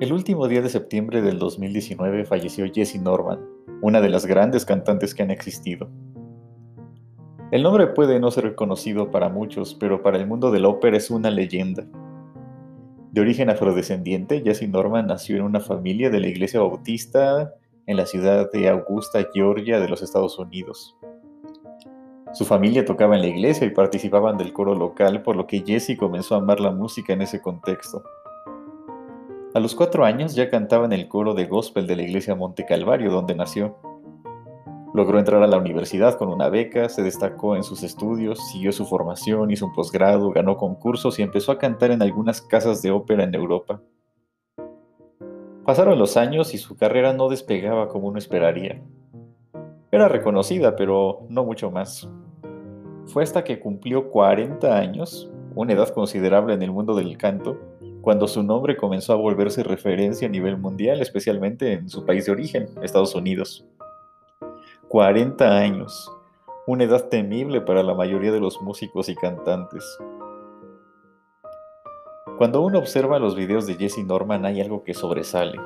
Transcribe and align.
El 0.00 0.14
último 0.14 0.48
día 0.48 0.62
de 0.62 0.70
septiembre 0.70 1.20
del 1.20 1.38
2019 1.38 2.24
falleció 2.24 2.64
Jessie 2.72 2.98
Norman, 2.98 3.38
una 3.82 4.00
de 4.00 4.08
las 4.08 4.24
grandes 4.24 4.64
cantantes 4.64 5.14
que 5.14 5.22
han 5.22 5.30
existido. 5.30 5.90
El 7.50 7.62
nombre 7.62 7.86
puede 7.88 8.18
no 8.18 8.30
ser 8.30 8.44
reconocido 8.44 9.10
para 9.10 9.28
muchos, 9.28 9.74
pero 9.74 10.02
para 10.02 10.16
el 10.16 10.26
mundo 10.26 10.50
de 10.50 10.64
ópera 10.64 10.96
es 10.96 11.10
una 11.10 11.30
leyenda. 11.30 11.84
De 13.12 13.20
origen 13.20 13.50
afrodescendiente, 13.50 14.40
Jessie 14.40 14.68
Norman 14.68 15.06
nació 15.06 15.36
en 15.36 15.42
una 15.42 15.60
familia 15.60 16.08
de 16.08 16.20
la 16.20 16.28
Iglesia 16.28 16.60
Bautista 16.60 17.52
en 17.86 17.98
la 17.98 18.06
ciudad 18.06 18.50
de 18.50 18.70
Augusta, 18.70 19.28
Georgia, 19.34 19.80
de 19.80 19.88
los 19.90 20.00
Estados 20.00 20.38
Unidos. 20.38 20.96
Su 22.32 22.46
familia 22.46 22.86
tocaba 22.86 23.16
en 23.16 23.20
la 23.20 23.28
iglesia 23.28 23.66
y 23.66 23.70
participaban 23.70 24.38
del 24.38 24.54
coro 24.54 24.74
local, 24.74 25.20
por 25.20 25.36
lo 25.36 25.46
que 25.46 25.60
Jessie 25.60 25.98
comenzó 25.98 26.36
a 26.36 26.38
amar 26.38 26.58
la 26.58 26.70
música 26.70 27.12
en 27.12 27.20
ese 27.20 27.42
contexto. 27.42 28.02
A 29.52 29.58
los 29.58 29.74
cuatro 29.74 30.04
años 30.04 30.36
ya 30.36 30.48
cantaba 30.48 30.84
en 30.84 30.92
el 30.92 31.08
coro 31.08 31.34
de 31.34 31.46
gospel 31.46 31.88
de 31.88 31.96
la 31.96 32.02
iglesia 32.02 32.36
Monte 32.36 32.64
Calvario, 32.64 33.10
donde 33.10 33.34
nació. 33.34 33.76
Logró 34.94 35.18
entrar 35.18 35.42
a 35.42 35.48
la 35.48 35.58
universidad 35.58 36.16
con 36.16 36.28
una 36.28 36.48
beca, 36.48 36.88
se 36.88 37.02
destacó 37.02 37.56
en 37.56 37.64
sus 37.64 37.82
estudios, 37.82 38.38
siguió 38.52 38.70
su 38.70 38.86
formación, 38.86 39.50
hizo 39.50 39.66
un 39.66 39.72
posgrado, 39.72 40.30
ganó 40.30 40.56
concursos 40.56 41.18
y 41.18 41.22
empezó 41.22 41.50
a 41.50 41.58
cantar 41.58 41.90
en 41.90 42.00
algunas 42.00 42.40
casas 42.40 42.80
de 42.80 42.92
ópera 42.92 43.24
en 43.24 43.34
Europa. 43.34 43.82
Pasaron 45.64 45.98
los 45.98 46.16
años 46.16 46.54
y 46.54 46.58
su 46.58 46.76
carrera 46.76 47.12
no 47.12 47.28
despegaba 47.28 47.88
como 47.88 48.06
uno 48.06 48.18
esperaría. 48.18 48.80
Era 49.90 50.06
reconocida, 50.06 50.76
pero 50.76 51.26
no 51.28 51.44
mucho 51.44 51.72
más. 51.72 52.08
Fue 53.06 53.24
hasta 53.24 53.42
que 53.42 53.58
cumplió 53.58 54.10
40 54.10 54.78
años, 54.78 55.28
una 55.56 55.72
edad 55.72 55.88
considerable 55.88 56.54
en 56.54 56.62
el 56.62 56.70
mundo 56.70 56.94
del 56.94 57.18
canto, 57.18 57.58
cuando 58.02 58.26
su 58.26 58.42
nombre 58.42 58.76
comenzó 58.76 59.12
a 59.12 59.16
volverse 59.16 59.62
referencia 59.62 60.26
a 60.26 60.30
nivel 60.30 60.56
mundial, 60.56 61.00
especialmente 61.02 61.72
en 61.72 61.88
su 61.88 62.06
país 62.06 62.26
de 62.26 62.32
origen, 62.32 62.68
Estados 62.82 63.14
Unidos. 63.14 63.66
40 64.88 65.58
años, 65.58 66.10
una 66.66 66.84
edad 66.84 67.08
temible 67.08 67.60
para 67.60 67.82
la 67.82 67.94
mayoría 67.94 68.32
de 68.32 68.40
los 68.40 68.60
músicos 68.62 69.08
y 69.08 69.14
cantantes. 69.14 69.84
Cuando 72.38 72.62
uno 72.62 72.78
observa 72.78 73.18
los 73.18 73.36
videos 73.36 73.66
de 73.66 73.74
Jesse 73.74 74.04
Norman 74.04 74.46
hay 74.46 74.60
algo 74.60 74.82
que 74.82 74.94
sobresale. 74.94 75.58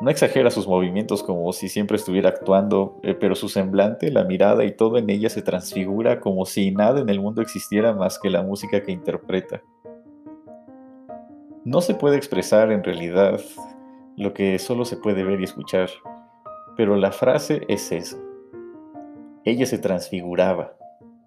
No 0.00 0.10
exagera 0.10 0.50
sus 0.50 0.66
movimientos 0.66 1.22
como 1.22 1.52
si 1.52 1.68
siempre 1.68 1.96
estuviera 1.96 2.30
actuando, 2.30 2.98
eh, 3.02 3.14
pero 3.14 3.34
su 3.36 3.48
semblante, 3.48 4.10
la 4.10 4.24
mirada 4.24 4.64
y 4.64 4.74
todo 4.74 4.98
en 4.98 5.10
ella 5.10 5.28
se 5.28 5.42
transfigura 5.42 6.18
como 6.20 6.46
si 6.46 6.72
nada 6.72 7.00
en 7.00 7.08
el 7.08 7.20
mundo 7.20 7.42
existiera 7.42 7.92
más 7.92 8.18
que 8.18 8.30
la 8.30 8.42
música 8.42 8.82
que 8.82 8.90
interpreta. 8.90 9.62
No 11.64 11.80
se 11.80 11.94
puede 11.94 12.16
expresar 12.16 12.72
en 12.72 12.82
realidad 12.82 13.40
lo 14.16 14.34
que 14.34 14.58
solo 14.58 14.84
se 14.84 14.96
puede 14.96 15.22
ver 15.22 15.40
y 15.40 15.44
escuchar, 15.44 15.90
pero 16.76 16.96
la 16.96 17.12
frase 17.12 17.60
es 17.68 17.92
esa. 17.92 18.16
Ella 19.44 19.64
se 19.66 19.78
transfiguraba. 19.78 20.74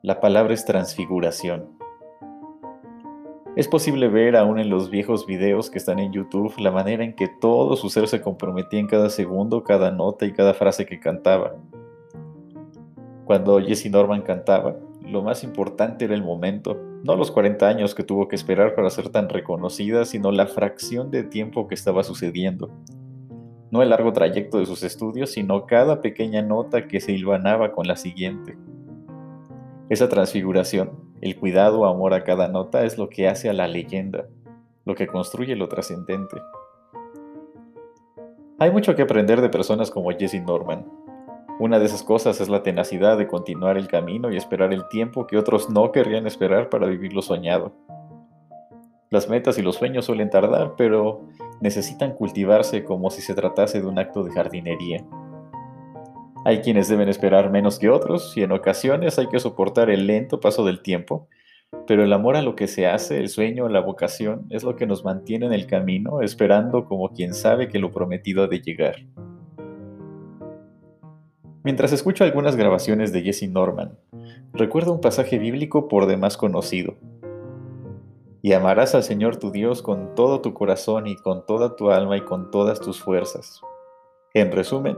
La 0.01 0.19
palabra 0.19 0.53
es 0.53 0.65
transfiguración. 0.65 1.69
Es 3.55 3.69
posible 3.69 4.09
ver 4.09 4.35
aún 4.35 4.59
en 4.59 4.69
los 4.69 4.89
viejos 4.89 5.25
videos 5.25 5.69
que 5.69 5.77
están 5.77 5.99
en 5.99 6.11
YouTube 6.11 6.53
la 6.57 6.71
manera 6.71 7.05
en 7.05 7.15
que 7.15 7.29
todo 7.39 7.77
su 7.77 7.89
ser 7.89 8.09
se 8.09 8.21
comprometía 8.21 8.81
en 8.81 8.87
cada 8.87 9.09
segundo, 9.09 9.63
cada 9.63 9.89
nota 9.89 10.25
y 10.25 10.33
cada 10.33 10.53
frase 10.53 10.85
que 10.85 10.99
cantaba. 10.99 11.55
Cuando 13.23 13.61
Jessie 13.61 13.89
Norman 13.89 14.21
cantaba, 14.21 14.75
lo 15.01 15.23
más 15.23 15.45
importante 15.45 16.03
era 16.03 16.13
el 16.13 16.23
momento, 16.23 16.77
no 17.05 17.15
los 17.15 17.29
40 17.29 17.67
años 17.67 17.93
que 17.93 18.01
tuvo 18.01 18.27
que 18.27 18.35
esperar 18.35 18.73
para 18.73 18.89
ser 18.89 19.09
tan 19.09 19.29
reconocida, 19.29 20.05
sino 20.05 20.31
la 20.31 20.47
fracción 20.47 21.11
de 21.11 21.23
tiempo 21.23 21.67
que 21.67 21.75
estaba 21.75 22.03
sucediendo. 22.03 22.71
No 23.69 23.83
el 23.83 23.91
largo 23.91 24.11
trayecto 24.11 24.57
de 24.57 24.65
sus 24.65 24.81
estudios, 24.81 25.29
sino 25.29 25.67
cada 25.67 26.01
pequeña 26.01 26.41
nota 26.41 26.87
que 26.87 26.99
se 26.99 27.11
hilvanaba 27.11 27.73
con 27.73 27.87
la 27.87 27.95
siguiente. 27.95 28.57
Esa 29.87 30.09
transfiguración, 30.09 30.93
el 31.21 31.35
cuidado 31.35 31.81
o 31.81 31.85
amor 31.85 32.15
a 32.15 32.23
cada 32.23 32.47
nota 32.47 32.83
es 32.85 32.97
lo 32.97 33.07
que 33.07 33.27
hace 33.27 33.49
a 33.49 33.53
la 33.53 33.67
leyenda, 33.67 34.25
lo 34.83 34.95
que 34.95 35.05
construye 35.05 35.55
lo 35.55 35.69
trascendente. 35.69 36.37
Hay 38.57 38.71
mucho 38.71 38.95
que 38.95 39.03
aprender 39.03 39.41
de 39.41 39.49
personas 39.49 39.91
como 39.91 40.09
Jesse 40.09 40.41
Norman, 40.41 40.87
una 41.57 41.79
de 41.79 41.85
esas 41.85 42.03
cosas 42.03 42.41
es 42.41 42.49
la 42.49 42.63
tenacidad 42.63 43.17
de 43.17 43.27
continuar 43.27 43.77
el 43.77 43.87
camino 43.87 44.31
y 44.31 44.37
esperar 44.37 44.73
el 44.73 44.87
tiempo 44.89 45.25
que 45.25 45.37
otros 45.37 45.69
no 45.69 45.91
querrían 45.91 46.27
esperar 46.27 46.69
para 46.69 46.87
vivir 46.87 47.13
lo 47.13 47.21
soñado. 47.21 47.73
Las 49.09 49.29
metas 49.29 49.57
y 49.57 49.61
los 49.61 49.75
sueños 49.75 50.05
suelen 50.05 50.29
tardar, 50.29 50.73
pero 50.77 51.21
necesitan 51.61 52.13
cultivarse 52.13 52.83
como 52.83 53.09
si 53.09 53.21
se 53.21 53.33
tratase 53.33 53.79
de 53.79 53.87
un 53.87 53.97
acto 53.97 54.23
de 54.23 54.31
jardinería. 54.31 55.05
Hay 56.43 56.59
quienes 56.59 56.89
deben 56.89 57.07
esperar 57.07 57.49
menos 57.49 57.79
que 57.79 57.89
otros 57.89 58.35
y 58.35 58.43
en 58.43 58.51
ocasiones 58.51 59.17
hay 59.17 59.27
que 59.27 59.39
soportar 59.39 59.89
el 59.89 60.07
lento 60.07 60.41
paso 60.41 60.65
del 60.65 60.81
tiempo, 60.81 61.29
pero 61.87 62.03
el 62.03 62.11
amor 62.11 62.35
a 62.35 62.41
lo 62.41 62.55
que 62.55 62.67
se 62.67 62.87
hace, 62.87 63.19
el 63.19 63.29
sueño, 63.29 63.69
la 63.69 63.79
vocación, 63.79 64.45
es 64.49 64.63
lo 64.63 64.75
que 64.75 64.85
nos 64.85 65.05
mantiene 65.05 65.45
en 65.45 65.53
el 65.53 65.67
camino 65.67 66.21
esperando 66.21 66.85
como 66.85 67.13
quien 67.13 67.33
sabe 67.33 67.69
que 67.69 67.79
lo 67.79 67.91
prometido 67.91 68.43
ha 68.43 68.47
de 68.47 68.59
llegar. 68.59 68.95
Mientras 71.65 71.91
escucho 71.91 72.23
algunas 72.23 72.55
grabaciones 72.55 73.11
de 73.11 73.23
Jesse 73.23 73.49
Norman, 73.49 73.97
recuerdo 74.53 74.93
un 74.93 75.01
pasaje 75.01 75.39
bíblico 75.39 75.87
por 75.87 76.05
demás 76.05 76.37
conocido. 76.37 76.93
Y 78.43 78.53
amarás 78.53 78.93
al 78.93 79.01
Señor 79.01 79.37
tu 79.37 79.49
Dios 79.49 79.81
con 79.81 80.13
todo 80.13 80.41
tu 80.41 80.53
corazón 80.53 81.07
y 81.07 81.15
con 81.15 81.43
toda 81.47 81.75
tu 81.75 81.89
alma 81.89 82.17
y 82.17 82.21
con 82.21 82.51
todas 82.51 82.79
tus 82.79 83.01
fuerzas. 83.01 83.61
En 84.35 84.51
resumen, 84.51 84.95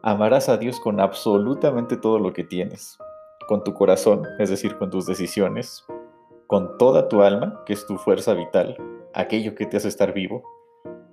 amarás 0.00 0.48
a 0.48 0.58
Dios 0.58 0.78
con 0.78 1.00
absolutamente 1.00 1.96
todo 1.96 2.20
lo 2.20 2.32
que 2.32 2.44
tienes, 2.44 2.96
con 3.48 3.64
tu 3.64 3.74
corazón, 3.74 4.22
es 4.38 4.48
decir, 4.48 4.78
con 4.78 4.90
tus 4.90 5.06
decisiones, 5.06 5.84
con 6.46 6.78
toda 6.78 7.08
tu 7.08 7.22
alma, 7.22 7.64
que 7.66 7.72
es 7.72 7.84
tu 7.84 7.96
fuerza 7.96 8.32
vital, 8.34 8.76
aquello 9.12 9.56
que 9.56 9.66
te 9.66 9.76
hace 9.76 9.88
estar 9.88 10.12
vivo, 10.12 10.44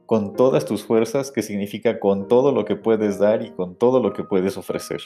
con 0.05 0.33
todas 0.33 0.65
tus 0.65 0.83
fuerzas, 0.83 1.31
que 1.31 1.41
significa 1.41 1.99
con 1.99 2.27
todo 2.27 2.51
lo 2.51 2.65
que 2.65 2.75
puedes 2.75 3.19
dar 3.19 3.41
y 3.41 3.51
con 3.51 3.75
todo 3.75 3.99
lo 4.01 4.13
que 4.13 4.23
puedes 4.23 4.57
ofrecer. 4.57 5.01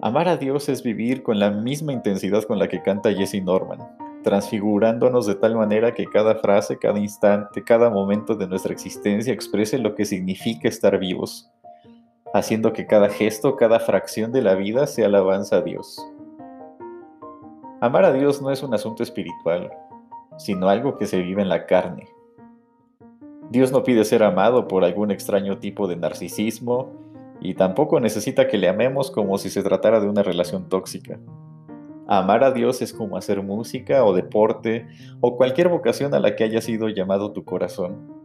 Amar 0.00 0.28
a 0.28 0.36
Dios 0.36 0.68
es 0.68 0.82
vivir 0.82 1.22
con 1.22 1.38
la 1.38 1.50
misma 1.50 1.92
intensidad 1.92 2.44
con 2.44 2.58
la 2.58 2.68
que 2.68 2.82
canta 2.82 3.12
Jesse 3.12 3.42
Norman, 3.42 3.78
transfigurándonos 4.22 5.26
de 5.26 5.36
tal 5.36 5.56
manera 5.56 5.94
que 5.94 6.04
cada 6.06 6.34
frase, 6.34 6.78
cada 6.78 6.98
instante, 6.98 7.64
cada 7.64 7.88
momento 7.88 8.34
de 8.34 8.46
nuestra 8.46 8.72
existencia 8.72 9.32
exprese 9.32 9.78
lo 9.78 9.94
que 9.94 10.04
significa 10.04 10.68
estar 10.68 10.98
vivos, 10.98 11.50
haciendo 12.34 12.72
que 12.72 12.86
cada 12.86 13.08
gesto, 13.08 13.56
cada 13.56 13.80
fracción 13.80 14.32
de 14.32 14.42
la 14.42 14.54
vida 14.54 14.86
sea 14.86 15.06
alabanza 15.06 15.56
a 15.56 15.62
Dios. 15.62 16.04
Amar 17.80 18.04
a 18.04 18.12
Dios 18.12 18.42
no 18.42 18.50
es 18.50 18.62
un 18.62 18.74
asunto 18.74 19.02
espiritual, 19.02 19.70
sino 20.36 20.68
algo 20.68 20.98
que 20.98 21.06
se 21.06 21.22
vive 21.22 21.40
en 21.40 21.48
la 21.48 21.64
carne, 21.66 22.06
Dios 23.50 23.70
no 23.70 23.84
pide 23.84 24.04
ser 24.04 24.22
amado 24.22 24.66
por 24.66 24.84
algún 24.84 25.10
extraño 25.10 25.58
tipo 25.58 25.86
de 25.86 25.96
narcisismo 25.96 26.92
y 27.40 27.54
tampoco 27.54 28.00
necesita 28.00 28.48
que 28.48 28.58
le 28.58 28.68
amemos 28.68 29.10
como 29.10 29.38
si 29.38 29.50
se 29.50 29.62
tratara 29.62 30.00
de 30.00 30.08
una 30.08 30.22
relación 30.22 30.68
tóxica. 30.68 31.18
Amar 32.08 32.44
a 32.44 32.52
Dios 32.52 32.82
es 32.82 32.92
como 32.92 33.16
hacer 33.16 33.42
música 33.42 34.04
o 34.04 34.14
deporte 34.14 34.86
o 35.20 35.36
cualquier 35.36 35.68
vocación 35.68 36.14
a 36.14 36.20
la 36.20 36.36
que 36.36 36.44
haya 36.44 36.60
sido 36.60 36.88
llamado 36.88 37.32
tu 37.32 37.44
corazón. 37.44 38.16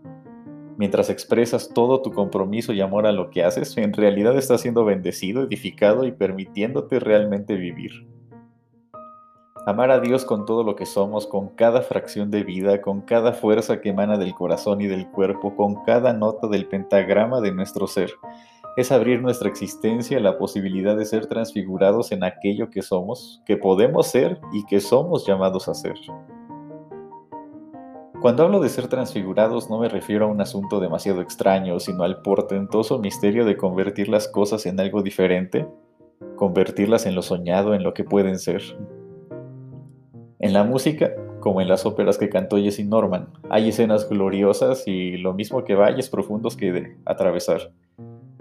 Mientras 0.77 1.09
expresas 1.09 1.69
todo 1.73 2.01
tu 2.01 2.11
compromiso 2.11 2.73
y 2.73 2.81
amor 2.81 3.05
a 3.05 3.11
lo 3.11 3.29
que 3.29 3.43
haces, 3.43 3.77
en 3.77 3.93
realidad 3.93 4.35
estás 4.37 4.61
siendo 4.61 4.85
bendecido, 4.85 5.43
edificado 5.43 6.05
y 6.05 6.11
permitiéndote 6.11 6.99
realmente 6.99 7.55
vivir. 7.55 8.07
Amar 9.67 9.91
a 9.91 9.99
Dios 9.99 10.25
con 10.25 10.47
todo 10.47 10.63
lo 10.63 10.75
que 10.75 10.87
somos, 10.87 11.27
con 11.27 11.49
cada 11.49 11.83
fracción 11.83 12.31
de 12.31 12.43
vida, 12.43 12.81
con 12.81 13.01
cada 13.01 13.31
fuerza 13.31 13.79
que 13.79 13.89
emana 13.89 14.17
del 14.17 14.33
corazón 14.33 14.81
y 14.81 14.87
del 14.87 15.07
cuerpo, 15.11 15.55
con 15.55 15.83
cada 15.83 16.13
nota 16.13 16.47
del 16.47 16.65
pentagrama 16.65 17.41
de 17.41 17.51
nuestro 17.51 17.85
ser, 17.85 18.11
es 18.75 18.91
abrir 18.91 19.21
nuestra 19.21 19.49
existencia 19.49 20.17
a 20.17 20.21
la 20.21 20.39
posibilidad 20.39 20.97
de 20.97 21.05
ser 21.05 21.27
transfigurados 21.27 22.11
en 22.11 22.23
aquello 22.23 22.71
que 22.71 22.81
somos, 22.81 23.43
que 23.45 23.55
podemos 23.55 24.07
ser 24.07 24.39
y 24.51 24.65
que 24.65 24.79
somos 24.79 25.27
llamados 25.27 25.67
a 25.67 25.75
ser. 25.75 25.93
Cuando 28.19 28.43
hablo 28.43 28.61
de 28.61 28.69
ser 28.69 28.87
transfigurados 28.87 29.69
no 29.69 29.77
me 29.77 29.89
refiero 29.89 30.25
a 30.25 30.29
un 30.29 30.41
asunto 30.41 30.79
demasiado 30.79 31.21
extraño, 31.21 31.79
sino 31.79 32.03
al 32.03 32.23
portentoso 32.23 32.97
misterio 32.97 33.45
de 33.45 33.57
convertir 33.57 34.09
las 34.09 34.27
cosas 34.27 34.65
en 34.65 34.79
algo 34.79 35.03
diferente, 35.03 35.67
convertirlas 36.35 37.05
en 37.05 37.13
lo 37.13 37.21
soñado, 37.21 37.75
en 37.75 37.83
lo 37.83 37.93
que 37.93 38.03
pueden 38.03 38.39
ser, 38.39 38.63
en 40.41 40.53
la 40.53 40.63
música, 40.63 41.11
como 41.39 41.61
en 41.61 41.67
las 41.67 41.85
óperas 41.85 42.17
que 42.17 42.29
cantó 42.29 42.57
Jesse 42.57 42.83
Norman, 42.83 43.27
hay 43.49 43.69
escenas 43.69 44.09
gloriosas 44.09 44.87
y 44.87 45.17
lo 45.17 45.33
mismo 45.33 45.63
que 45.63 45.75
valles 45.75 46.09
profundos 46.09 46.57
que 46.57 46.71
de 46.71 46.97
atravesar. 47.05 47.71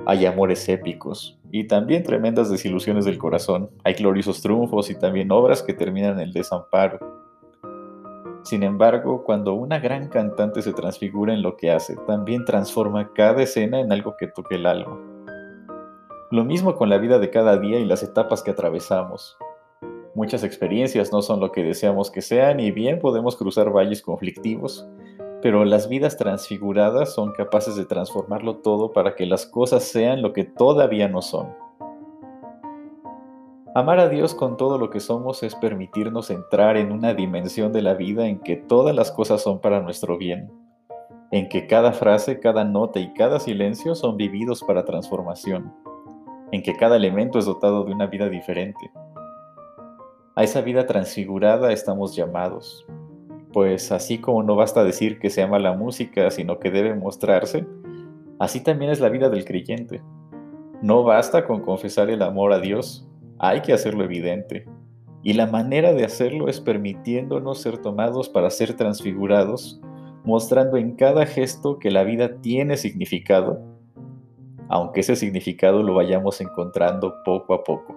Hay 0.07 0.25
amores 0.25 0.67
épicos 0.71 1.39
y 1.53 1.65
también 1.65 2.03
tremendas 2.03 2.51
desilusiones 2.51 3.05
del 3.05 3.19
corazón. 3.19 3.69
Hay 3.85 3.95
gloriosos 3.95 4.41
triunfos 4.41 4.89
y 4.89 4.95
también 4.95 5.31
obras 5.31 5.63
que 5.63 5.75
terminan 5.75 6.15
en 6.15 6.21
el 6.21 6.33
desamparo. 6.33 6.99
Sin 8.45 8.63
embargo, 8.63 9.23
cuando 9.23 9.53
una 9.53 9.79
gran 9.79 10.09
cantante 10.09 10.63
se 10.63 10.73
transfigura 10.73 11.35
en 11.35 11.43
lo 11.43 11.59
que 11.59 11.71
hace, 11.71 11.97
también 12.07 12.47
transforma 12.47 13.13
cada 13.13 13.43
escena 13.43 13.79
en 13.79 13.93
algo 13.93 14.17
que 14.19 14.27
toque 14.27 14.55
el 14.55 14.65
alma. 14.65 14.99
Lo 16.31 16.45
mismo 16.47 16.75
con 16.77 16.89
la 16.89 16.97
vida 16.97 17.19
de 17.19 17.29
cada 17.29 17.59
día 17.59 17.79
y 17.79 17.85
las 17.85 18.03
etapas 18.03 18.43
que 18.43 18.53
atravesamos. 18.53 19.37
Muchas 20.15 20.43
experiencias 20.43 21.13
no 21.13 21.23
son 21.23 21.39
lo 21.39 21.53
que 21.53 21.63
deseamos 21.63 22.11
que 22.11 22.21
sean 22.21 22.59
y 22.59 22.73
bien 22.73 22.99
podemos 22.99 23.37
cruzar 23.37 23.71
valles 23.71 24.03
conflictivos, 24.03 24.89
pero 25.41 25.65
las 25.65 25.89
vidas 25.89 26.17
transfiguradas 26.17 27.15
son 27.15 27.33
capaces 27.33 27.77
de 27.77 27.85
transformarlo 27.85 28.57
todo 28.57 28.93
para 28.93 29.15
que 29.15 29.25
las 29.25 29.47
cosas 29.47 29.85
sean 29.85 30.21
lo 30.21 30.33
que 30.33 30.45
todavía 30.45 31.09
no 31.09 31.23
son. 31.23 31.55
Amar 33.73 34.01
a 34.01 34.09
Dios 34.09 34.35
con 34.35 34.57
todo 34.57 34.79
lo 34.79 34.91
que 34.91 34.99
somos 34.99 35.45
es 35.45 35.55
permitirnos 35.55 36.31
entrar 36.31 36.77
en 36.77 36.91
una 36.91 37.15
dimensión 37.15 37.73
de 37.73 37.83
la 37.83 37.95
vida 37.95 38.27
en 38.27 38.41
que 38.41 38.57
todas 38.57 38.97
las 38.97 39.13
cosas 39.13 39.41
son 39.43 39.61
para 39.61 39.81
nuestro 39.81 40.19
bien, 40.19 40.51
en 41.31 41.49
que 41.49 41.69
cada 41.69 41.93
frase, 41.93 42.41
cada 42.41 42.65
nota 42.65 42.99
y 42.99 43.13
cada 43.15 43.39
silencio 43.39 43.95
son 43.95 44.17
vividos 44.17 44.65
para 44.65 44.85
transformación, 44.85 45.73
en 46.51 46.65
que 46.65 46.77
cada 46.77 46.97
elemento 46.97 47.39
es 47.39 47.45
dotado 47.45 47.85
de 47.85 47.93
una 47.93 48.09
vida 48.09 48.29
diferente. 48.29 48.91
A 50.37 50.45
esa 50.45 50.61
vida 50.61 50.87
transfigurada 50.87 51.73
estamos 51.73 52.15
llamados, 52.15 52.87
pues 53.53 53.91
así 53.91 54.19
como 54.19 54.45
no 54.45 54.55
basta 54.55 54.85
decir 54.85 55.19
que 55.19 55.29
se 55.29 55.43
ama 55.43 55.59
la 55.59 55.73
música, 55.73 56.31
sino 56.31 56.61
que 56.61 56.71
debe 56.71 56.95
mostrarse, 56.95 57.67
así 58.39 58.63
también 58.63 58.93
es 58.93 59.01
la 59.01 59.09
vida 59.09 59.29
del 59.29 59.45
creyente. 59.45 60.01
No 60.83 61.03
basta 61.03 61.45
con 61.47 61.63
confesar 61.63 62.11
el 62.11 62.23
amor 62.23 62.53
a 62.53 62.61
Dios, 62.61 63.09
hay 63.41 63.61
que 63.63 63.73
hacerlo 63.73 64.05
evidente. 64.05 64.67
Y 65.25 65.33
la 65.33 65.49
manera 65.49 65.93
de 65.93 66.05
hacerlo 66.05 66.49
es 66.49 66.61
permitiéndonos 66.61 67.61
ser 67.61 67.79
tomados 67.79 68.29
para 68.29 68.51
ser 68.51 68.75
transfigurados, 68.75 69.81
mostrando 70.25 70.77
en 70.77 70.95
cada 70.95 71.27
gesto 71.27 71.81
que 71.81 71.91
la 71.91 72.05
vida 72.05 72.41
tiene 72.41 72.77
significado, 72.77 73.61
aunque 74.69 75.01
ese 75.01 75.17
significado 75.17 75.83
lo 75.83 75.95
vayamos 75.95 76.41
encontrando 76.41 77.15
poco 77.25 77.53
a 77.53 77.65
poco. 77.65 77.97